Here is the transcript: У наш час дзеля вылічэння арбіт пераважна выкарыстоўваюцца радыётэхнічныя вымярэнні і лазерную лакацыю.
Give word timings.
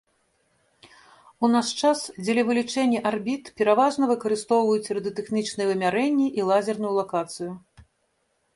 У 1.47 1.49
наш 1.55 1.67
час 1.81 1.99
дзеля 2.23 2.45
вылічэння 2.47 2.99
арбіт 3.11 3.43
пераважна 3.61 4.03
выкарыстоўваюцца 4.13 4.89
радыётэхнічныя 5.01 5.67
вымярэнні 5.73 6.27
і 6.41 6.49
лазерную 6.49 6.93
лакацыю. 7.01 7.51